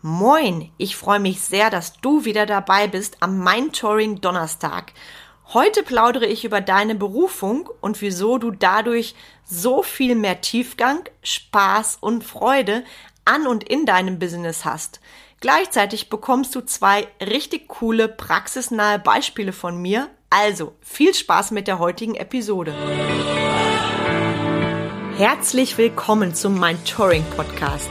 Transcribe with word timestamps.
Moin, 0.00 0.70
ich 0.78 0.94
freue 0.94 1.18
mich 1.18 1.40
sehr, 1.40 1.70
dass 1.70 1.94
du 1.94 2.24
wieder 2.24 2.46
dabei 2.46 2.86
bist 2.86 3.16
am 3.18 3.42
Mindtouring 3.42 4.20
Donnerstag. 4.20 4.92
Heute 5.52 5.82
plaudere 5.82 6.26
ich 6.26 6.44
über 6.44 6.60
deine 6.60 6.94
Berufung 6.94 7.68
und 7.80 8.00
wieso 8.00 8.38
du 8.38 8.52
dadurch 8.52 9.16
so 9.44 9.82
viel 9.82 10.14
mehr 10.14 10.40
Tiefgang, 10.40 11.00
Spaß 11.24 11.98
und 12.00 12.22
Freude 12.22 12.84
an 13.24 13.48
und 13.48 13.64
in 13.64 13.86
deinem 13.86 14.20
Business 14.20 14.64
hast. 14.64 15.00
Gleichzeitig 15.40 16.10
bekommst 16.10 16.54
du 16.54 16.60
zwei 16.60 17.08
richtig 17.20 17.66
coole 17.66 18.08
praxisnahe 18.08 19.00
Beispiele 19.00 19.52
von 19.52 19.82
mir. 19.82 20.08
Also 20.30 20.76
viel 20.80 21.12
Spaß 21.12 21.50
mit 21.50 21.66
der 21.66 21.80
heutigen 21.80 22.14
Episode. 22.14 22.72
Herzlich 25.16 25.76
willkommen 25.76 26.36
zum 26.36 26.60
Mindtouring 26.60 27.24
Podcast 27.36 27.90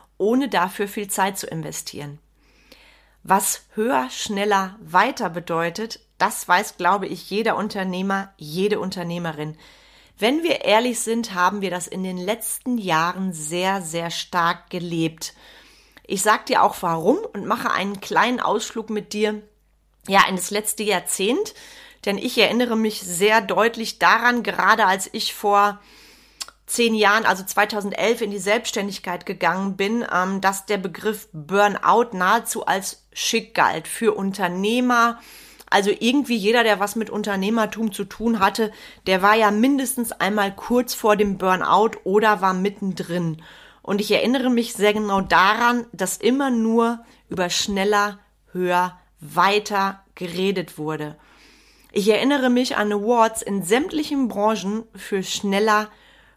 ohne 0.21 0.47
dafür 0.47 0.87
viel 0.87 1.07
Zeit 1.07 1.37
zu 1.37 1.47
investieren. 1.47 2.19
Was 3.23 3.65
höher, 3.73 4.09
schneller, 4.09 4.77
weiter 4.79 5.29
bedeutet, 5.29 5.99
das 6.17 6.47
weiß, 6.47 6.77
glaube 6.77 7.07
ich, 7.07 7.29
jeder 7.29 7.57
Unternehmer, 7.57 8.31
jede 8.37 8.79
Unternehmerin. 8.79 9.57
Wenn 10.17 10.43
wir 10.43 10.63
ehrlich 10.63 10.99
sind, 10.99 11.33
haben 11.33 11.61
wir 11.61 11.71
das 11.71 11.87
in 11.87 12.03
den 12.03 12.17
letzten 12.17 12.77
Jahren 12.77 13.33
sehr, 13.33 13.81
sehr 13.81 14.11
stark 14.11 14.69
gelebt. 14.69 15.33
Ich 16.05 16.21
sag 16.21 16.45
dir 16.45 16.61
auch 16.61 16.75
warum 16.81 17.17
und 17.33 17.45
mache 17.45 17.71
einen 17.71 17.99
kleinen 17.99 18.39
Ausflug 18.39 18.91
mit 18.91 19.13
dir, 19.13 19.41
ja, 20.07 20.27
in 20.29 20.35
das 20.35 20.51
letzte 20.51 20.83
Jahrzehnt, 20.83 21.55
denn 22.05 22.17
ich 22.17 22.37
erinnere 22.37 22.75
mich 22.75 23.01
sehr 23.01 23.41
deutlich 23.41 23.97
daran, 23.97 24.43
gerade 24.43 24.85
als 24.85 25.09
ich 25.11 25.33
vor 25.33 25.79
zehn 26.71 26.95
Jahren, 26.95 27.25
also 27.25 27.43
2011, 27.43 28.21
in 28.21 28.31
die 28.31 28.39
Selbstständigkeit 28.39 29.25
gegangen 29.25 29.75
bin, 29.75 30.05
ähm, 30.11 30.41
dass 30.41 30.65
der 30.65 30.77
Begriff 30.77 31.27
Burnout 31.33 32.15
nahezu 32.17 32.65
als 32.65 33.05
schick 33.13 33.53
galt 33.53 33.87
für 33.87 34.13
Unternehmer. 34.13 35.19
Also 35.69 35.91
irgendwie 35.91 36.35
jeder, 36.35 36.63
der 36.63 36.79
was 36.79 36.95
mit 36.95 37.09
Unternehmertum 37.09 37.91
zu 37.91 38.05
tun 38.05 38.39
hatte, 38.39 38.71
der 39.05 39.21
war 39.21 39.35
ja 39.35 39.51
mindestens 39.51 40.11
einmal 40.11 40.53
kurz 40.55 40.93
vor 40.93 41.15
dem 41.15 41.37
Burnout 41.37 41.91
oder 42.03 42.41
war 42.41 42.53
mittendrin. 42.53 43.41
Und 43.81 43.99
ich 43.99 44.11
erinnere 44.11 44.49
mich 44.49 44.73
sehr 44.73 44.93
genau 44.93 45.21
daran, 45.21 45.85
dass 45.91 46.17
immer 46.17 46.51
nur 46.51 46.99
über 47.29 47.49
schneller, 47.49 48.19
höher, 48.51 48.97
weiter 49.19 50.03
geredet 50.15 50.77
wurde. 50.77 51.17
Ich 51.91 52.07
erinnere 52.09 52.49
mich 52.49 52.77
an 52.77 52.93
Awards 52.93 53.41
in 53.41 53.63
sämtlichen 53.63 54.29
Branchen 54.29 54.83
für 54.95 55.23
schneller, 55.23 55.89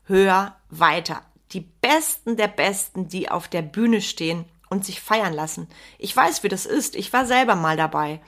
höher, 0.06 0.56
weiter. 0.70 1.22
Die 1.52 1.60
Besten 1.60 2.36
der 2.36 2.48
Besten, 2.48 3.08
die 3.08 3.30
auf 3.30 3.48
der 3.48 3.62
Bühne 3.62 4.00
stehen 4.00 4.44
und 4.70 4.84
sich 4.84 5.00
feiern 5.00 5.32
lassen. 5.32 5.68
Ich 5.98 6.14
weiß, 6.16 6.42
wie 6.42 6.48
das 6.48 6.66
ist. 6.66 6.96
Ich 6.96 7.12
war 7.12 7.26
selber 7.26 7.54
mal 7.54 7.76
dabei. 7.76 8.20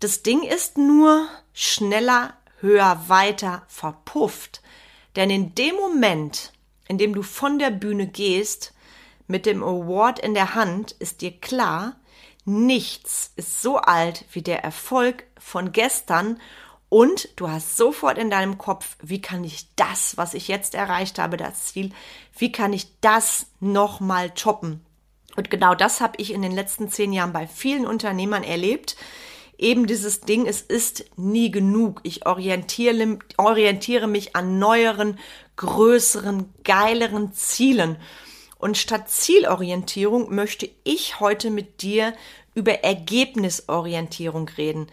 Das 0.00 0.22
Ding 0.22 0.42
ist 0.42 0.78
nur 0.78 1.26
schneller, 1.52 2.34
höher, 2.60 3.04
weiter 3.08 3.64
verpufft. 3.68 4.62
Denn 5.16 5.30
in 5.30 5.54
dem 5.54 5.74
Moment, 5.76 6.52
in 6.88 6.98
dem 6.98 7.14
du 7.14 7.22
von 7.22 7.58
der 7.58 7.70
Bühne 7.70 8.06
gehst, 8.06 8.74
mit 9.26 9.46
dem 9.46 9.62
Award 9.62 10.18
in 10.18 10.34
der 10.34 10.54
Hand, 10.54 10.92
ist 10.92 11.20
dir 11.20 11.32
klar, 11.32 11.96
nichts 12.44 13.32
ist 13.36 13.60
so 13.62 13.78
alt 13.78 14.24
wie 14.32 14.42
der 14.42 14.62
Erfolg 14.62 15.24
von 15.38 15.72
gestern 15.72 16.40
und 16.96 17.28
du 17.36 17.50
hast 17.50 17.76
sofort 17.76 18.16
in 18.16 18.30
deinem 18.30 18.56
Kopf, 18.56 18.96
wie 19.02 19.20
kann 19.20 19.44
ich 19.44 19.66
das, 19.76 20.16
was 20.16 20.32
ich 20.32 20.48
jetzt 20.48 20.74
erreicht 20.74 21.18
habe, 21.18 21.36
das 21.36 21.66
Ziel, 21.66 21.90
wie 22.38 22.50
kann 22.50 22.72
ich 22.72 22.86
das 23.02 23.48
nochmal 23.60 24.30
toppen? 24.30 24.80
Und 25.36 25.50
genau 25.50 25.74
das 25.74 26.00
habe 26.00 26.14
ich 26.16 26.32
in 26.32 26.40
den 26.40 26.52
letzten 26.52 26.90
zehn 26.90 27.12
Jahren 27.12 27.34
bei 27.34 27.46
vielen 27.46 27.86
Unternehmern 27.86 28.42
erlebt. 28.42 28.96
Eben 29.58 29.86
dieses 29.86 30.22
Ding, 30.22 30.46
es 30.46 30.62
ist 30.62 31.04
nie 31.18 31.50
genug. 31.50 32.00
Ich 32.02 32.24
orientiere, 32.24 33.18
orientiere 33.36 34.06
mich 34.06 34.34
an 34.34 34.58
neueren, 34.58 35.18
größeren, 35.56 36.48
geileren 36.64 37.34
Zielen. 37.34 37.98
Und 38.56 38.78
statt 38.78 39.10
Zielorientierung 39.10 40.34
möchte 40.34 40.70
ich 40.82 41.20
heute 41.20 41.50
mit 41.50 41.82
dir 41.82 42.14
über 42.54 42.72
Ergebnisorientierung 42.84 44.48
reden. 44.56 44.86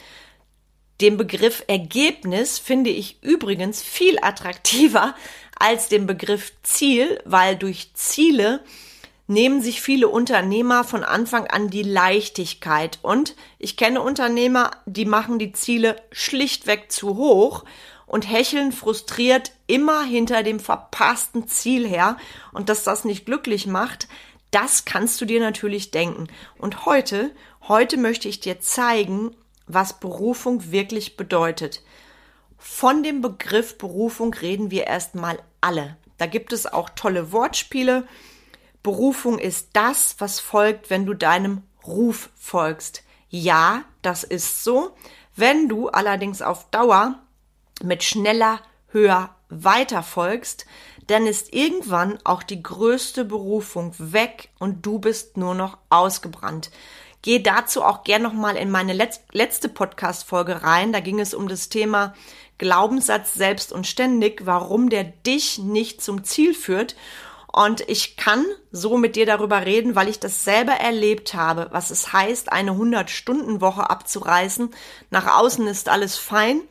Den 1.01 1.17
Begriff 1.17 1.63
Ergebnis 1.67 2.59
finde 2.59 2.89
ich 2.89 3.21
übrigens 3.21 3.81
viel 3.81 4.17
attraktiver 4.21 5.15
als 5.57 5.89
den 5.89 6.05
Begriff 6.05 6.53
Ziel, 6.63 7.19
weil 7.25 7.55
durch 7.55 7.93
Ziele 7.93 8.63
nehmen 9.27 9.61
sich 9.61 9.81
viele 9.81 10.09
Unternehmer 10.09 10.83
von 10.83 11.03
Anfang 11.03 11.47
an 11.47 11.69
die 11.69 11.83
Leichtigkeit. 11.83 12.99
Und 13.01 13.35
ich 13.57 13.77
kenne 13.77 14.01
Unternehmer, 14.01 14.71
die 14.85 15.05
machen 15.05 15.39
die 15.39 15.53
Ziele 15.53 15.95
schlichtweg 16.11 16.91
zu 16.91 17.17
hoch 17.17 17.63
und 18.05 18.29
hecheln 18.29 18.71
frustriert 18.71 19.51
immer 19.65 20.03
hinter 20.03 20.43
dem 20.43 20.59
verpassten 20.59 21.47
Ziel 21.47 21.87
her. 21.87 22.17
Und 22.51 22.69
dass 22.69 22.83
das 22.83 23.05
nicht 23.05 23.25
glücklich 23.25 23.65
macht, 23.65 24.07
das 24.51 24.85
kannst 24.85 25.19
du 25.19 25.25
dir 25.25 25.39
natürlich 25.39 25.89
denken. 25.89 26.27
Und 26.59 26.85
heute, 26.85 27.31
heute 27.67 27.97
möchte 27.97 28.27
ich 28.27 28.39
dir 28.39 28.59
zeigen, 28.59 29.35
was 29.68 30.00
Berufung 30.00 30.72
wirklich 30.72 31.18
bedeutet. 31.18 31.84
Von 32.57 33.03
dem 33.03 33.22
Begriff 33.22 33.78
Berufung 33.78 34.34
reden 34.34 34.72
wir 34.72 34.88
erstmal 34.88 35.40
alle. 35.62 35.97
Da 36.18 36.25
gibt 36.25 36.53
es 36.53 36.66
auch 36.66 36.90
tolle 36.90 37.31
Wortspiele. 37.31 38.07
Berufung 38.81 39.40
ist 39.40 39.69
das, 39.74 40.16
was 40.19 40.40
folgt, 40.40 40.90
wenn 40.90 41.06
du 41.06 41.13
deinem 41.13 41.63
Ruf 41.85 42.29
folgst. 42.35 43.03
Ja, 43.29 43.84
das 44.01 44.24
ist 44.24 44.63
so. 44.63 44.96
Wenn 45.35 45.68
du 45.68 45.90
allerdings 45.90 46.41
auf 46.41 46.69
Dauer 46.69 47.19
mit 47.81 48.03
schneller, 48.03 48.59
höher, 48.88 49.35
weiter 49.50 50.03
folgst, 50.03 50.66
dann 51.07 51.28
ist 51.28 51.53
irgendwann 51.53 52.19
auch 52.24 52.44
die 52.44 52.62
größte 52.63 53.25
Berufung 53.25 53.94
weg 53.97 54.50
und 54.59 54.85
du 54.85 55.00
bist 55.00 55.38
nur 55.38 55.56
noch 55.56 55.78
ausgebrannt. 55.90 56.72
Gehe 57.23 57.41
dazu 57.41 57.84
auch 57.84 58.03
gern 58.03 58.22
nochmal 58.22 58.57
in 58.57 58.69
meine 58.69 58.91
letzte 59.31 59.69
Podcast-Folge 59.69 60.61
rein. 60.61 60.91
Da 60.91 61.00
ging 61.00 61.22
es 61.22 61.34
um 61.34 61.47
das 61.47 61.69
Thema 61.69 62.13
Glaubenssatz 62.57 63.34
selbst 63.34 63.72
und 63.72 63.88
ständig, 63.88 64.45
warum 64.45 64.89
der 64.89 65.06
dich 65.06 65.57
nicht 65.57 66.01
zum 66.01 66.25
Ziel 66.25 66.53
führt. 66.53 66.97
Und 67.47 67.88
ich 67.88 68.17
kann 68.17 68.44
so 68.72 68.97
mit 68.97 69.16
dir 69.16 69.25
darüber 69.25 69.66
reden, 69.66 69.95
weil 69.95 70.09
ich 70.09 70.19
das 70.19 70.44
selber 70.44 70.73
erlebt 70.73 71.33
habe, 71.33 71.69
was 71.72 71.91
es 71.91 72.12
heißt, 72.12 72.51
eine 72.51 72.72
100-Stunden-Woche 72.72 73.89
abzureißen. 73.89 74.72
Nach 75.09 75.38
außen 75.38 75.66
ist 75.67 75.88
alles 75.88 76.17
fein. 76.17 76.62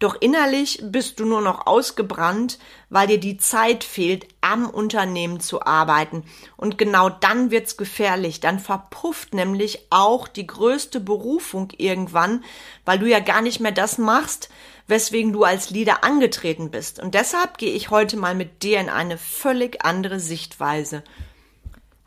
Doch 0.00 0.16
innerlich 0.18 0.80
bist 0.82 1.20
du 1.20 1.26
nur 1.26 1.42
noch 1.42 1.66
ausgebrannt, 1.66 2.58
weil 2.88 3.06
dir 3.06 3.20
die 3.20 3.36
Zeit 3.36 3.84
fehlt, 3.84 4.26
am 4.40 4.68
Unternehmen 4.68 5.40
zu 5.40 5.62
arbeiten. 5.62 6.24
Und 6.56 6.78
genau 6.78 7.10
dann 7.10 7.50
wird's 7.50 7.76
gefährlich. 7.76 8.40
Dann 8.40 8.58
verpufft 8.58 9.34
nämlich 9.34 9.86
auch 9.90 10.26
die 10.26 10.46
größte 10.46 11.00
Berufung 11.00 11.68
irgendwann, 11.76 12.42
weil 12.86 12.98
du 12.98 13.06
ja 13.06 13.20
gar 13.20 13.42
nicht 13.42 13.60
mehr 13.60 13.72
das 13.72 13.98
machst, 13.98 14.48
weswegen 14.86 15.34
du 15.34 15.44
als 15.44 15.68
Leader 15.68 16.02
angetreten 16.02 16.70
bist. 16.70 16.98
Und 16.98 17.14
deshalb 17.14 17.58
gehe 17.58 17.74
ich 17.74 17.90
heute 17.90 18.16
mal 18.16 18.34
mit 18.34 18.62
dir 18.62 18.80
in 18.80 18.88
eine 18.88 19.18
völlig 19.18 19.84
andere 19.84 20.18
Sichtweise. 20.18 21.04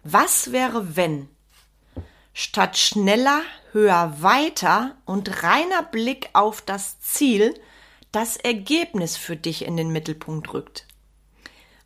Was 0.03 0.51
wäre, 0.51 0.95
wenn 0.95 1.29
statt 2.33 2.75
schneller, 2.75 3.41
höher, 3.71 4.15
weiter 4.19 4.95
und 5.05 5.43
reiner 5.43 5.83
Blick 5.83 6.31
auf 6.33 6.63
das 6.63 6.99
Ziel 6.99 7.53
das 8.13 8.37
Ergebnis 8.37 9.17
für 9.17 9.35
dich 9.35 9.65
in 9.65 9.75
den 9.75 9.89
Mittelpunkt 9.89 10.53
rückt. 10.53 10.87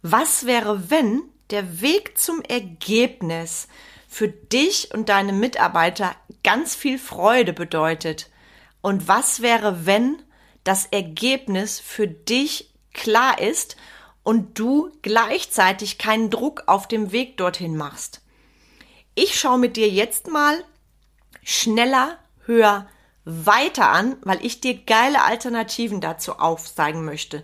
Was 0.03 0.45
wäre, 0.45 0.91
wenn 0.91 1.24
der 1.50 1.81
Weg 1.81 2.19
zum 2.19 2.41
Ergebnis 2.41 3.68
für 4.07 4.27
dich 4.27 4.94
und 4.94 5.09
deine 5.09 5.33
Mitarbeiter 5.33 6.15
ganz 6.44 6.75
viel 6.75 7.00
Freude 7.00 7.53
bedeutet? 7.53 8.29
Und 8.81 9.07
was 9.07 9.41
wäre, 9.41 9.85
wenn 9.85 10.21
das 10.63 10.85
Ergebnis 10.88 11.79
für 11.79 12.07
dich 12.07 12.74
klar 12.94 13.39
ist 13.39 13.77
und 14.24 14.59
du 14.59 14.91
gleichzeitig 15.01 15.97
keinen 15.97 16.29
Druck 16.29 16.63
auf 16.68 16.89
dem 16.89 17.13
Weg 17.13 17.38
dorthin 17.38 17.77
machst? 17.77 18.21
Ich 19.15 19.39
schaue 19.39 19.59
mit 19.59 19.77
dir 19.77 19.89
jetzt 19.89 20.27
mal 20.27 20.63
schneller, 21.41 22.19
höher, 22.45 22.89
weiter 23.27 23.89
an, 23.89 24.15
weil 24.21 24.44
ich 24.44 24.62
dir 24.62 24.74
geile 24.74 25.24
Alternativen 25.24 26.00
dazu 26.00 26.39
aufzeigen 26.39 27.03
möchte. 27.03 27.44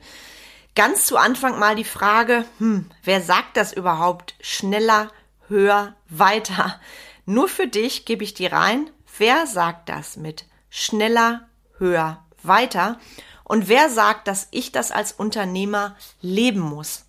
Ganz 0.76 1.06
zu 1.06 1.18
Anfang 1.18 1.60
mal 1.60 1.76
die 1.76 1.84
Frage, 1.84 2.46
hm, 2.58 2.90
wer 3.04 3.22
sagt 3.22 3.58
das 3.58 3.74
überhaupt? 3.74 4.36
Schneller, 4.40 5.12
höher, 5.50 5.96
weiter. 6.08 6.80
Nur 7.26 7.50
für 7.50 7.68
dich 7.68 8.06
gebe 8.06 8.24
ich 8.24 8.34
dir 8.34 8.54
rein, 8.54 8.90
wer 9.18 9.46
sagt 9.46 9.90
das 9.90 10.16
mit 10.16 10.46
schneller, 10.70 11.48
höher, 11.78 12.24
weiter? 12.42 12.98
Und 13.44 13.68
wer 13.68 13.90
sagt, 13.90 14.30
dass 14.30 14.48
ich 14.52 14.72
das 14.72 14.90
als 14.90 15.12
Unternehmer 15.12 15.98
leben 16.22 16.62
muss? 16.62 17.06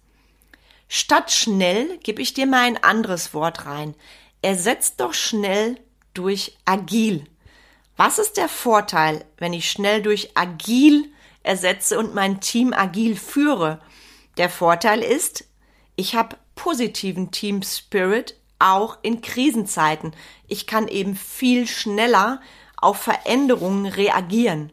Statt 0.88 1.30
schnell 1.30 1.98
gebe 1.98 2.20
ich 2.20 2.34
dir 2.34 2.46
mal 2.46 2.62
ein 2.62 2.82
anderes 2.82 3.34
Wort 3.34 3.66
rein. 3.66 3.94
Ersetzt 4.42 5.00
doch 5.00 5.14
schnell 5.14 5.78
durch 6.12 6.58
agil. 6.64 7.26
Was 7.96 8.18
ist 8.18 8.36
der 8.36 8.48
Vorteil, 8.48 9.24
wenn 9.38 9.52
ich 9.52 9.70
schnell 9.70 10.02
durch 10.02 10.36
agil 10.36 11.10
ersetze 11.44 11.98
und 11.98 12.14
mein 12.14 12.40
Team 12.40 12.72
agil 12.72 13.14
führe. 13.14 13.80
Der 14.36 14.50
Vorteil 14.50 15.00
ist, 15.00 15.44
ich 15.94 16.16
habe 16.16 16.36
positiven 16.56 17.30
Team 17.30 17.62
Spirit 17.62 18.36
auch 18.58 18.98
in 19.02 19.20
Krisenzeiten. 19.20 20.12
Ich 20.48 20.66
kann 20.66 20.88
eben 20.88 21.14
viel 21.14 21.68
schneller 21.68 22.40
auf 22.76 22.96
Veränderungen 22.96 23.86
reagieren. 23.86 24.72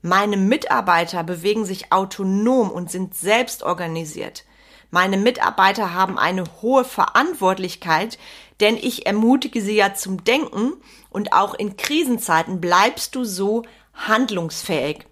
Meine 0.00 0.36
Mitarbeiter 0.36 1.24
bewegen 1.24 1.64
sich 1.64 1.92
autonom 1.92 2.70
und 2.70 2.90
sind 2.90 3.14
selbst 3.14 3.64
organisiert. 3.64 4.44
Meine 4.90 5.18
Mitarbeiter 5.18 5.92
haben 5.92 6.18
eine 6.18 6.44
hohe 6.62 6.84
Verantwortlichkeit, 6.84 8.18
denn 8.60 8.76
ich 8.76 9.06
ermutige 9.06 9.60
sie 9.60 9.76
ja 9.76 9.94
zum 9.94 10.24
Denken 10.24 10.72
und 11.10 11.32
auch 11.32 11.54
in 11.54 11.76
Krisenzeiten 11.76 12.60
bleibst 12.60 13.14
du 13.14 13.24
so 13.24 13.64
handlungsfähig. 13.94 15.06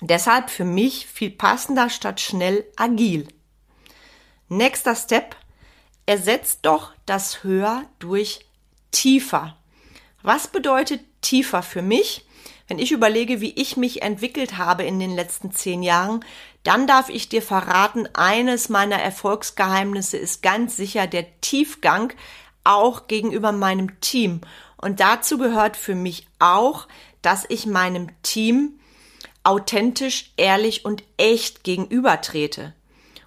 Deshalb 0.00 0.48
für 0.48 0.64
mich 0.64 1.06
viel 1.06 1.30
passender 1.30 1.90
statt 1.90 2.20
schnell 2.20 2.64
agil. 2.76 3.28
Nächster 4.48 4.94
Step. 4.94 5.36
Ersetzt 6.06 6.60
doch 6.62 6.92
das 7.06 7.44
höher 7.44 7.84
durch 8.00 8.40
tiefer. 8.90 9.56
Was 10.22 10.48
bedeutet 10.48 11.02
tiefer 11.20 11.62
für 11.62 11.82
mich? 11.82 12.26
Wenn 12.70 12.78
ich 12.78 12.92
überlege, 12.92 13.40
wie 13.40 13.50
ich 13.50 13.76
mich 13.76 14.02
entwickelt 14.02 14.56
habe 14.56 14.84
in 14.84 15.00
den 15.00 15.10
letzten 15.10 15.50
zehn 15.50 15.82
Jahren, 15.82 16.24
dann 16.62 16.86
darf 16.86 17.08
ich 17.08 17.28
dir 17.28 17.42
verraten, 17.42 18.08
eines 18.12 18.68
meiner 18.68 18.94
Erfolgsgeheimnisse 18.94 20.16
ist 20.16 20.40
ganz 20.40 20.76
sicher 20.76 21.08
der 21.08 21.26
Tiefgang, 21.40 22.12
auch 22.62 23.08
gegenüber 23.08 23.50
meinem 23.50 24.00
Team. 24.00 24.42
Und 24.76 25.00
dazu 25.00 25.36
gehört 25.36 25.76
für 25.76 25.96
mich 25.96 26.28
auch, 26.38 26.86
dass 27.22 27.44
ich 27.48 27.66
meinem 27.66 28.06
Team 28.22 28.78
authentisch, 29.42 30.30
ehrlich 30.36 30.84
und 30.84 31.02
echt 31.16 31.64
gegenübertrete. 31.64 32.72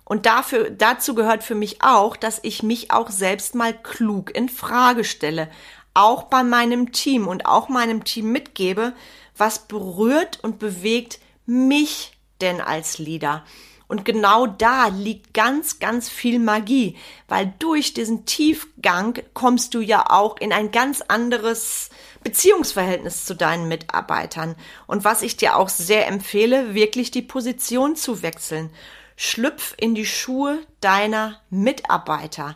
Und 0.05 0.25
dafür, 0.25 0.69
dazu 0.69 1.15
gehört 1.15 1.43
für 1.43 1.55
mich 1.55 1.81
auch, 1.81 2.15
dass 2.15 2.39
ich 2.43 2.63
mich 2.63 2.91
auch 2.91 3.09
selbst 3.09 3.55
mal 3.55 3.73
klug 3.73 4.33
in 4.33 4.47
Frage 4.47 5.03
stelle. 5.03 5.49
Auch 5.93 6.23
bei 6.23 6.43
meinem 6.43 6.93
Team 6.93 7.27
und 7.27 7.45
auch 7.45 7.67
meinem 7.67 8.05
Team 8.05 8.31
mitgebe, 8.31 8.93
was 9.37 9.59
berührt 9.67 10.39
und 10.43 10.59
bewegt 10.59 11.19
mich 11.45 12.13
denn 12.41 12.61
als 12.61 12.97
Leader? 12.97 13.43
Und 13.87 14.05
genau 14.05 14.47
da 14.47 14.87
liegt 14.87 15.33
ganz, 15.33 15.77
ganz 15.77 16.09
viel 16.09 16.39
Magie, 16.39 16.97
weil 17.27 17.53
durch 17.59 17.93
diesen 17.93 18.25
Tiefgang 18.25 19.19
kommst 19.33 19.73
du 19.75 19.81
ja 19.81 20.09
auch 20.09 20.37
in 20.37 20.51
ein 20.51 20.71
ganz 20.71 21.01
anderes 21.01 21.89
Beziehungsverhältnis 22.23 23.25
zu 23.25 23.35
deinen 23.35 23.67
Mitarbeitern. 23.67 24.55
Und 24.87 25.03
was 25.03 25.21
ich 25.21 25.37
dir 25.37 25.57
auch 25.57 25.69
sehr 25.69 26.07
empfehle, 26.07 26.73
wirklich 26.73 27.11
die 27.11 27.21
Position 27.21 27.95
zu 27.95 28.23
wechseln. 28.23 28.71
Schlüpf 29.15 29.75
in 29.77 29.93
die 29.93 30.07
Schuhe 30.07 30.59
deiner 30.81 31.39
Mitarbeiter. 31.51 32.55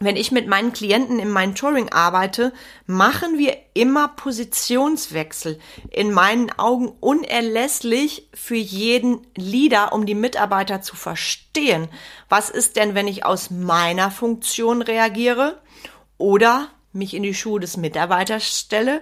Wenn 0.00 0.16
ich 0.16 0.32
mit 0.32 0.48
meinen 0.48 0.72
Klienten 0.72 1.20
im 1.20 1.32
Mentoring 1.32 1.90
arbeite, 1.90 2.52
machen 2.86 3.38
wir 3.38 3.56
immer 3.74 4.08
Positionswechsel. 4.08 5.60
In 5.88 6.12
meinen 6.12 6.50
Augen 6.58 6.92
unerlässlich 6.98 8.28
für 8.34 8.56
jeden 8.56 9.24
Leader, 9.36 9.92
um 9.92 10.04
die 10.04 10.16
Mitarbeiter 10.16 10.82
zu 10.82 10.96
verstehen. 10.96 11.88
Was 12.28 12.50
ist 12.50 12.74
denn, 12.74 12.96
wenn 12.96 13.06
ich 13.06 13.24
aus 13.24 13.50
meiner 13.50 14.10
Funktion 14.10 14.82
reagiere? 14.82 15.62
Oder 16.18 16.68
mich 16.92 17.14
in 17.14 17.22
die 17.22 17.34
Schuhe 17.34 17.60
des 17.60 17.76
Mitarbeiters 17.76 18.58
stelle 18.58 19.00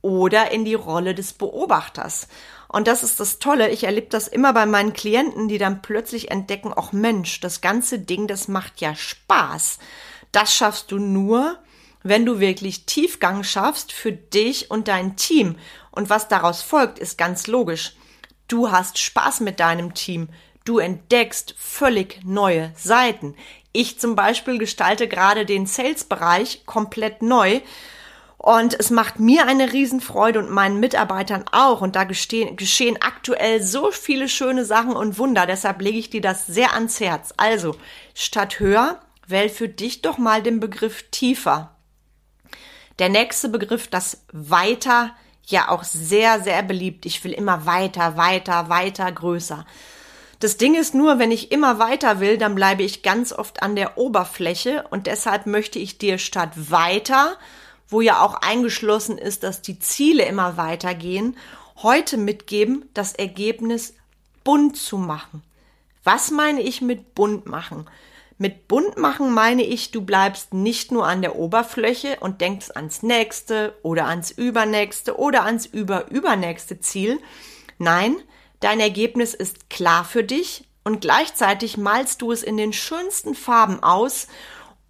oder 0.00 0.50
in 0.50 0.64
die 0.64 0.74
Rolle 0.74 1.14
des 1.14 1.32
Beobachters. 1.34 2.26
Und 2.66 2.88
das 2.88 3.04
ist 3.04 3.20
das 3.20 3.38
Tolle. 3.38 3.70
Ich 3.70 3.84
erlebe 3.84 4.08
das 4.08 4.26
immer 4.26 4.52
bei 4.52 4.66
meinen 4.66 4.92
Klienten, 4.92 5.46
die 5.46 5.58
dann 5.58 5.82
plötzlich 5.82 6.30
entdecken, 6.32 6.72
ach 6.74 6.92
Mensch, 6.92 7.40
das 7.40 7.60
ganze 7.60 8.00
Ding, 8.00 8.26
das 8.26 8.48
macht 8.48 8.80
ja 8.80 8.96
Spaß. 8.96 9.78
Das 10.32 10.54
schaffst 10.54 10.90
du 10.90 10.98
nur, 10.98 11.58
wenn 12.02 12.26
du 12.26 12.40
wirklich 12.40 12.86
Tiefgang 12.86 13.44
schaffst 13.44 13.92
für 13.92 14.12
dich 14.12 14.70
und 14.70 14.88
dein 14.88 15.16
Team. 15.16 15.56
Und 15.90 16.10
was 16.10 16.28
daraus 16.28 16.62
folgt, 16.62 16.98
ist 16.98 17.18
ganz 17.18 17.46
logisch. 17.46 17.94
Du 18.48 18.70
hast 18.70 18.98
Spaß 18.98 19.40
mit 19.40 19.60
deinem 19.60 19.94
Team. 19.94 20.28
Du 20.64 20.78
entdeckst 20.78 21.54
völlig 21.58 22.20
neue 22.24 22.72
Seiten. 22.76 23.36
Ich 23.72 23.98
zum 23.98 24.16
Beispiel 24.16 24.58
gestalte 24.58 25.08
gerade 25.08 25.46
den 25.46 25.66
Sales-Bereich 25.66 26.66
komplett 26.66 27.22
neu. 27.22 27.60
Und 28.36 28.78
es 28.78 28.90
macht 28.90 29.20
mir 29.20 29.46
eine 29.46 29.72
Riesenfreude 29.72 30.40
und 30.40 30.50
meinen 30.50 30.80
Mitarbeitern 30.80 31.44
auch. 31.52 31.80
Und 31.80 31.94
da 31.94 32.04
gestehen, 32.04 32.56
geschehen 32.56 32.98
aktuell 33.00 33.62
so 33.62 33.90
viele 33.90 34.28
schöne 34.28 34.64
Sachen 34.64 34.94
und 34.94 35.18
Wunder. 35.18 35.46
Deshalb 35.46 35.80
lege 35.80 35.98
ich 35.98 36.10
dir 36.10 36.20
das 36.20 36.46
sehr 36.46 36.74
ans 36.74 37.00
Herz. 37.00 37.32
Also, 37.36 37.76
statt 38.14 38.58
höher, 38.58 39.00
wähl 39.26 39.48
für 39.48 39.68
dich 39.68 40.02
doch 40.02 40.18
mal 40.18 40.42
den 40.42 40.60
Begriff 40.60 41.04
tiefer. 41.10 41.74
Der 42.98 43.08
nächste 43.08 43.48
Begriff, 43.48 43.88
das 43.88 44.24
weiter, 44.32 45.14
ja 45.46 45.68
auch 45.68 45.84
sehr, 45.84 46.42
sehr 46.42 46.62
beliebt. 46.62 47.06
Ich 47.06 47.22
will 47.24 47.32
immer 47.32 47.66
weiter, 47.66 48.16
weiter, 48.16 48.68
weiter, 48.68 49.10
größer. 49.10 49.64
Das 50.40 50.56
Ding 50.56 50.74
ist 50.74 50.94
nur, 50.94 51.18
wenn 51.18 51.30
ich 51.30 51.52
immer 51.52 51.78
weiter 51.78 52.18
will, 52.18 52.36
dann 52.36 52.56
bleibe 52.56 52.82
ich 52.82 53.02
ganz 53.02 53.32
oft 53.32 53.62
an 53.62 53.76
der 53.76 53.96
Oberfläche 53.96 54.84
und 54.90 55.06
deshalb 55.06 55.46
möchte 55.46 55.78
ich 55.78 55.98
dir 55.98 56.18
statt 56.18 56.50
weiter, 56.70 57.36
wo 57.88 58.00
ja 58.00 58.20
auch 58.20 58.34
eingeschlossen 58.34 59.18
ist, 59.18 59.44
dass 59.44 59.62
die 59.62 59.78
Ziele 59.78 60.24
immer 60.24 60.56
weitergehen, 60.56 61.36
heute 61.76 62.16
mitgeben, 62.16 62.88
das 62.94 63.12
Ergebnis 63.12 63.94
bunt 64.42 64.76
zu 64.76 64.98
machen. 64.98 65.44
Was 66.02 66.32
meine 66.32 66.62
ich 66.62 66.80
mit 66.80 67.14
bunt 67.14 67.46
machen? 67.46 67.86
Mit 68.42 68.66
bunt 68.66 68.98
machen 68.98 69.32
meine 69.32 69.62
ich, 69.62 69.92
du 69.92 70.02
bleibst 70.02 70.52
nicht 70.52 70.90
nur 70.90 71.06
an 71.06 71.22
der 71.22 71.36
Oberfläche 71.36 72.16
und 72.20 72.40
denkst 72.40 72.72
ans 72.74 73.02
nächste 73.02 73.78
oder 73.82 74.06
ans 74.06 74.32
übernächste 74.32 75.16
oder 75.16 75.44
ans 75.44 75.64
überübernächste 75.64 76.80
Ziel. 76.80 77.20
Nein, 77.78 78.16
Dein 78.62 78.78
Ergebnis 78.78 79.34
ist 79.34 79.70
klar 79.70 80.04
für 80.04 80.22
dich 80.22 80.68
und 80.84 81.00
gleichzeitig 81.00 81.76
malst 81.78 82.22
du 82.22 82.30
es 82.30 82.44
in 82.44 82.56
den 82.56 82.72
schönsten 82.72 83.34
Farben 83.34 83.82
aus, 83.82 84.28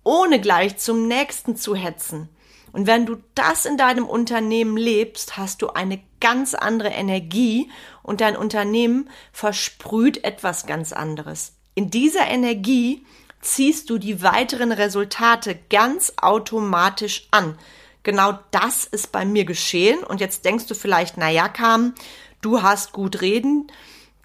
ohne 0.04 0.42
gleich 0.42 0.76
zum 0.76 1.08
nächsten 1.08 1.56
zu 1.56 1.74
hetzen. 1.74 2.28
Und 2.72 2.86
wenn 2.86 3.06
du 3.06 3.16
das 3.34 3.64
in 3.64 3.78
deinem 3.78 4.06
Unternehmen 4.06 4.76
lebst, 4.76 5.38
hast 5.38 5.62
du 5.62 5.68
eine 5.68 6.02
ganz 6.20 6.52
andere 6.52 6.90
Energie 6.90 7.70
und 8.02 8.20
dein 8.20 8.36
Unternehmen 8.36 9.08
versprüht 9.32 10.22
etwas 10.22 10.66
ganz 10.66 10.92
anderes. 10.92 11.54
In 11.74 11.88
dieser 11.88 12.26
Energie 12.26 13.06
ziehst 13.42 13.90
du 13.90 13.98
die 13.98 14.22
weiteren 14.22 14.72
Resultate 14.72 15.58
ganz 15.68 16.14
automatisch 16.16 17.28
an. 17.30 17.58
Genau 18.02 18.38
das 18.50 18.84
ist 18.84 19.12
bei 19.12 19.24
mir 19.24 19.44
geschehen. 19.44 20.02
Und 20.02 20.20
jetzt 20.20 20.44
denkst 20.44 20.66
du 20.66 20.74
vielleicht, 20.74 21.18
na 21.18 21.28
ja, 21.28 21.48
kam, 21.48 21.94
du 22.40 22.62
hast 22.62 22.92
gut 22.92 23.20
reden, 23.20 23.70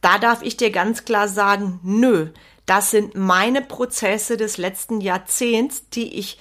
da 0.01 0.19
darf 0.19 0.41
ich 0.43 0.55
dir 0.55 0.71
ganz 0.71 1.03
klar 1.05 1.27
sagen, 1.27 1.79
nö, 1.83 2.29
das 2.65 2.91
sind 2.91 3.15
meine 3.15 3.61
Prozesse 3.61 4.37
des 4.37 4.57
letzten 4.57 5.01
Jahrzehnts, 5.01 5.89
die 5.89 6.17
ich 6.17 6.37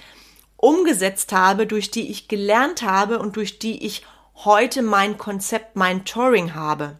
umgesetzt 0.55 1.31
habe, 1.31 1.67
durch 1.67 1.91
die 1.91 2.09
ich 2.09 2.27
gelernt 2.27 2.81
habe 2.81 3.19
und 3.19 3.35
durch 3.35 3.59
die 3.59 3.85
ich 3.85 4.03
heute 4.35 4.81
mein 4.81 5.17
Konzept, 5.17 5.75
mein 5.75 6.05
Touring 6.05 6.53
habe. 6.53 6.99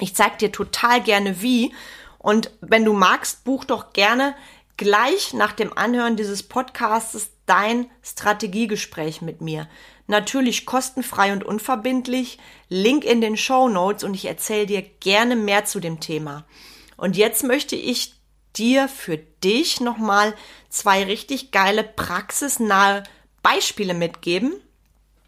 Ich 0.00 0.14
zeig 0.14 0.38
dir 0.38 0.52
total 0.52 1.02
gerne 1.02 1.40
wie 1.40 1.72
und 2.18 2.50
wenn 2.60 2.84
du 2.84 2.92
magst, 2.92 3.44
buch 3.44 3.64
doch 3.64 3.92
gerne 3.92 4.34
gleich 4.78 5.34
nach 5.34 5.52
dem 5.52 5.76
Anhören 5.76 6.16
dieses 6.16 6.42
Podcasts 6.42 7.30
dein 7.44 7.90
Strategiegespräch 8.02 9.20
mit 9.20 9.42
mir. 9.42 9.68
Natürlich 10.06 10.64
kostenfrei 10.64 11.34
und 11.34 11.44
unverbindlich. 11.44 12.38
Link 12.70 13.04
in 13.04 13.20
den 13.20 13.36
Show 13.36 13.68
Notes 13.68 14.04
und 14.04 14.14
ich 14.14 14.24
erzähle 14.24 14.64
dir 14.64 14.82
gerne 14.82 15.36
mehr 15.36 15.66
zu 15.66 15.80
dem 15.80 16.00
Thema. 16.00 16.46
Und 16.96 17.16
jetzt 17.16 17.44
möchte 17.44 17.76
ich 17.76 18.14
dir 18.56 18.88
für 18.88 19.18
dich 19.18 19.80
nochmal 19.80 20.34
zwei 20.70 21.04
richtig 21.04 21.50
geile 21.50 21.84
praxisnahe 21.84 23.04
Beispiele 23.42 23.94
mitgeben. 23.94 24.54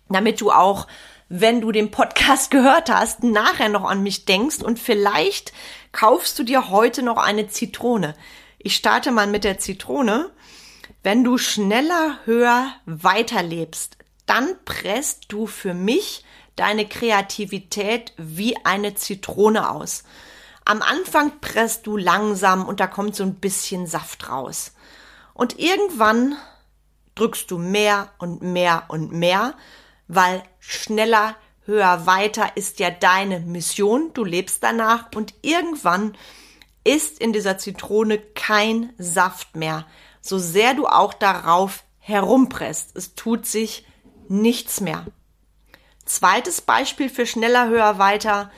damit 0.08 0.40
du 0.40 0.50
auch, 0.50 0.88
wenn 1.28 1.60
du 1.60 1.70
den 1.70 1.92
Podcast 1.92 2.50
gehört 2.50 2.90
hast, 2.90 3.22
nachher 3.22 3.68
noch 3.68 3.84
an 3.84 4.02
mich 4.02 4.24
denkst 4.24 4.58
und 4.58 4.78
vielleicht 4.78 5.52
kaufst 5.92 6.38
du 6.38 6.42
dir 6.42 6.70
heute 6.70 7.02
noch 7.02 7.16
eine 7.16 7.46
Zitrone. 7.48 8.14
Ich 8.62 8.76
starte 8.76 9.10
mal 9.10 9.26
mit 9.26 9.44
der 9.44 9.58
Zitrone. 9.58 10.30
Wenn 11.02 11.24
du 11.24 11.38
schneller, 11.38 12.18
höher, 12.26 12.70
weiterlebst, 12.84 13.96
dann 14.26 14.54
presst 14.66 15.32
du 15.32 15.46
für 15.46 15.72
mich 15.72 16.26
deine 16.56 16.86
Kreativität 16.86 18.12
wie 18.18 18.54
eine 18.66 18.94
Zitrone 18.94 19.70
aus. 19.70 20.04
Am 20.66 20.82
Anfang 20.82 21.40
presst 21.40 21.86
du 21.86 21.96
langsam 21.96 22.68
und 22.68 22.80
da 22.80 22.86
kommt 22.86 23.16
so 23.16 23.22
ein 23.22 23.36
bisschen 23.36 23.86
Saft 23.86 24.28
raus. 24.28 24.74
Und 25.32 25.58
irgendwann 25.58 26.36
drückst 27.14 27.50
du 27.50 27.56
mehr 27.56 28.10
und 28.18 28.42
mehr 28.42 28.84
und 28.88 29.10
mehr, 29.10 29.54
weil 30.06 30.42
schneller, 30.58 31.34
höher, 31.64 32.04
weiter 32.04 32.58
ist 32.58 32.78
ja 32.78 32.90
deine 32.90 33.40
Mission. 33.40 34.12
Du 34.12 34.22
lebst 34.22 34.62
danach 34.62 35.06
und 35.14 35.32
irgendwann 35.40 36.14
ist 36.84 37.20
in 37.20 37.32
dieser 37.32 37.58
Zitrone 37.58 38.18
kein 38.18 38.92
Saft 38.98 39.56
mehr. 39.56 39.86
So 40.20 40.38
sehr 40.38 40.74
du 40.74 40.86
auch 40.86 41.14
darauf 41.14 41.84
herumpresst. 41.98 42.96
Es 42.96 43.14
tut 43.14 43.46
sich 43.46 43.86
nichts 44.28 44.80
mehr. 44.80 45.06
Zweites 46.04 46.60
Beispiel 46.60 47.08
für 47.08 47.26
schneller, 47.26 47.68
höher, 47.68 47.98
weiter. 47.98 48.50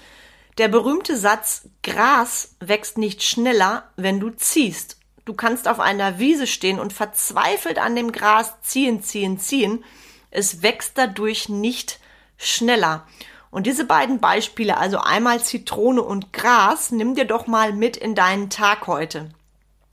Der 0.59 0.69
berühmte 0.69 1.17
Satz, 1.17 1.69
Gras 1.83 2.57
wächst 2.61 2.99
nicht 2.99 3.23
schneller, 3.23 3.91
wenn 3.97 4.21
du 4.21 4.31
ziehst. 4.31 4.99
Du 5.25 5.35
kannst 5.35 5.69
auf 5.69 5.79
einer 5.79 6.19
Wiese 6.19 6.47
stehen 6.47 6.81
und 6.81 6.93
verzweifelt 6.93 7.79
an 7.79 7.95
dem 7.95 8.13
Gras 8.13 8.55
ziehen, 8.63 9.03
ziehen, 9.03 9.39
ziehen. 9.39 9.85
Es 10.31 10.63
wächst 10.63 10.93
dadurch 10.97 11.49
nicht 11.49 12.01
schneller. 12.37 13.07
Und 13.53 13.67
diese 13.67 13.85
beiden 13.85 14.19
Beispiele, 14.19 14.79
also 14.79 14.99
einmal 14.99 15.45
Zitrone 15.45 16.03
und 16.03 16.33
Gras, 16.33 16.91
nimm 16.91 17.15
dir 17.15 17.27
doch 17.27 17.47
mal 17.47 17.75
mit 17.75 17.99
in 17.99 18.15
deinen 18.15 18.49
Tag 18.49 18.87
heute. 18.87 19.29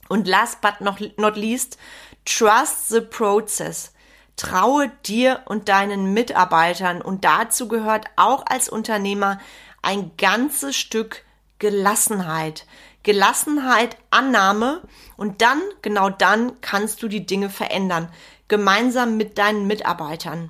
Und 0.07 0.29
last 0.29 0.61
but 0.61 0.75
not 0.79 1.35
least, 1.35 1.77
trust 2.23 2.87
the 2.87 3.01
process. 3.01 3.91
Traue 4.37 4.89
dir 5.05 5.41
und 5.45 5.67
deinen 5.67 6.13
Mitarbeitern 6.13 7.01
und 7.01 7.25
dazu 7.25 7.67
gehört 7.67 8.05
auch 8.15 8.45
als 8.45 8.69
Unternehmer 8.69 9.39
ein 9.81 10.11
ganzes 10.17 10.77
Stück 10.77 11.25
Gelassenheit. 11.59 12.65
Gelassenheit, 13.03 13.97
Annahme 14.09 14.83
und 15.17 15.41
dann, 15.41 15.61
genau 15.81 16.09
dann 16.09 16.61
kannst 16.61 17.03
du 17.03 17.09
die 17.09 17.25
Dinge 17.25 17.49
verändern, 17.49 18.09
gemeinsam 18.47 19.17
mit 19.17 19.37
deinen 19.37 19.67
Mitarbeitern. 19.67 20.49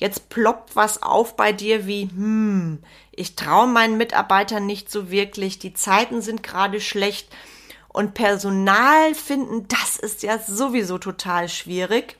Jetzt 0.00 0.30
ploppt 0.30 0.76
was 0.76 1.02
auf 1.02 1.36
bei 1.36 1.52
dir 1.52 1.86
wie, 1.86 2.08
hm, 2.08 2.82
ich 3.12 3.36
traue 3.36 3.66
meinen 3.66 3.98
Mitarbeitern 3.98 4.64
nicht 4.64 4.90
so 4.90 5.10
wirklich, 5.10 5.58
die 5.58 5.74
Zeiten 5.74 6.22
sind 6.22 6.42
gerade 6.42 6.80
schlecht 6.80 7.28
und 7.88 8.14
Personal 8.14 9.14
finden, 9.14 9.68
das 9.68 9.98
ist 9.98 10.22
ja 10.22 10.38
sowieso 10.38 10.96
total 10.96 11.50
schwierig. 11.50 12.16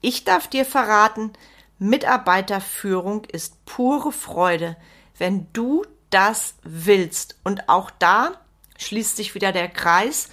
Ich 0.00 0.22
darf 0.22 0.46
dir 0.46 0.64
verraten, 0.64 1.32
Mitarbeiterführung 1.80 3.24
ist 3.24 3.64
pure 3.64 4.12
Freude, 4.12 4.76
wenn 5.18 5.48
du 5.52 5.84
das 6.10 6.54
willst. 6.62 7.40
Und 7.42 7.68
auch 7.68 7.90
da 7.90 8.40
schließt 8.78 9.16
sich 9.16 9.34
wieder 9.34 9.50
der 9.50 9.68
Kreis. 9.68 10.28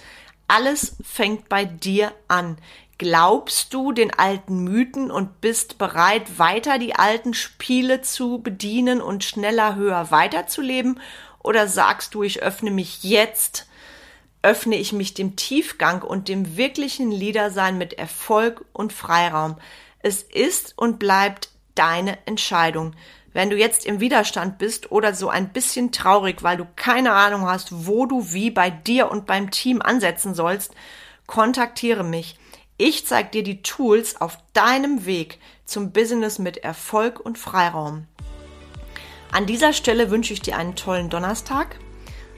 Alles 0.46 0.94
fängt 1.02 1.48
bei 1.48 1.64
dir 1.64 2.12
an. 2.28 2.56
Glaubst 2.98 3.72
du 3.72 3.92
den 3.92 4.12
alten 4.12 4.64
Mythen 4.64 5.10
und 5.10 5.40
bist 5.40 5.78
bereit, 5.78 6.38
weiter 6.38 6.78
die 6.78 6.96
alten 6.96 7.32
Spiele 7.32 8.02
zu 8.02 8.38
bedienen 8.38 9.00
und 9.00 9.22
schneller, 9.22 9.76
höher 9.76 10.10
weiterzuleben? 10.10 11.00
Oder 11.38 11.68
sagst 11.68 12.14
du, 12.14 12.24
ich 12.24 12.42
öffne 12.42 12.70
mich 12.70 13.04
jetzt 13.04 13.68
öffne 14.42 14.76
ich 14.76 14.92
mich 14.92 15.14
dem 15.14 15.36
Tiefgang 15.36 16.02
und 16.02 16.28
dem 16.28 16.56
wirklichen 16.56 17.10
Liedersein 17.10 17.76
mit 17.76 17.94
Erfolg 17.94 18.64
und 18.72 18.92
Freiraum. 18.92 19.56
Es 20.00 20.22
ist 20.22 20.74
und 20.76 20.98
bleibt 20.98 21.50
deine 21.74 22.18
Entscheidung. 22.26 22.94
Wenn 23.32 23.50
du 23.50 23.56
jetzt 23.56 23.84
im 23.84 24.00
Widerstand 24.00 24.58
bist 24.58 24.90
oder 24.90 25.14
so 25.14 25.28
ein 25.28 25.52
bisschen 25.52 25.92
traurig, 25.92 26.42
weil 26.42 26.56
du 26.56 26.66
keine 26.76 27.12
Ahnung 27.12 27.42
hast, 27.42 27.86
wo 27.86 28.06
du 28.06 28.32
wie 28.32 28.50
bei 28.50 28.70
dir 28.70 29.10
und 29.10 29.26
beim 29.26 29.50
Team 29.50 29.82
ansetzen 29.82 30.34
sollst, 30.34 30.72
kontaktiere 31.26 32.04
mich. 32.04 32.38
Ich 32.80 33.08
zeige 33.08 33.30
dir 33.30 33.42
die 33.42 33.60
Tools 33.60 34.20
auf 34.20 34.38
deinem 34.52 35.04
Weg 35.04 35.40
zum 35.64 35.90
Business 35.90 36.38
mit 36.38 36.58
Erfolg 36.58 37.18
und 37.18 37.36
Freiraum. 37.36 38.06
An 39.32 39.46
dieser 39.46 39.72
Stelle 39.72 40.12
wünsche 40.12 40.32
ich 40.32 40.40
dir 40.40 40.56
einen 40.56 40.76
tollen 40.76 41.10
Donnerstag. 41.10 41.74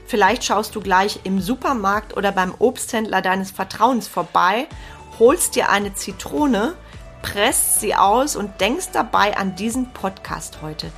Vielleicht 0.07 0.43
schaust 0.43 0.75
du 0.75 0.81
gleich 0.81 1.19
im 1.25 1.39
Supermarkt 1.39 2.17
oder 2.17 2.31
beim 2.31 2.55
Obsthändler 2.57 3.21
deines 3.21 3.51
Vertrauens 3.51 4.07
vorbei, 4.07 4.67
holst 5.19 5.55
dir 5.55 5.69
eine 5.69 5.93
Zitrone, 5.93 6.73
presst 7.21 7.79
sie 7.79 7.93
aus 7.93 8.35
und 8.35 8.59
denkst 8.61 8.89
dabei 8.93 9.37
an 9.37 9.55
diesen 9.55 9.93
Podcast 9.93 10.63
heute. 10.63 10.91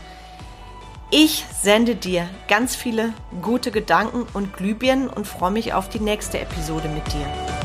Ich 1.12 1.44
sende 1.62 1.96
dir 1.98 2.30
ganz 2.48 2.78
viele 2.78 3.14
gute 3.42 3.72
Gedanken 3.72 4.26
und 4.34 4.56
Glühbirnen 4.56 5.10
und 5.10 5.28
freue 5.28 5.52
mich 5.52 5.74
auf 5.74 5.90
die 5.90 6.00
nächste 6.00 6.40
Episode 6.40 6.88
mit 6.88 7.06
dir. 7.12 7.63